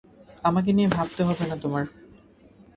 আমাকে 0.43 0.69
নিয়ে 0.73 0.89
ভাবতে 0.89 1.21
হবে 1.23 1.43
না 1.47 1.55
তোমার। 1.61 1.83